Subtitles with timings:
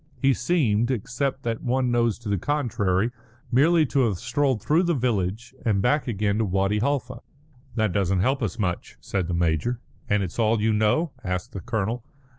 [0.19, 3.11] He seemed, except that one knows to the contrary,
[3.51, 7.19] merely to have strolled through the village and back again to Wadi Halfa."
[7.75, 9.79] "That doesn't help us much," said the major.
[10.09, 12.03] "And it's all you know?" asked the colonel.